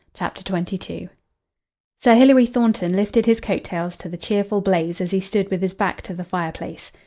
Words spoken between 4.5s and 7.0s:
blaze as he stood with his back to the fireplace.